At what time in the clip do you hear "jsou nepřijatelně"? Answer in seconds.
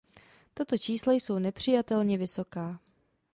1.13-2.17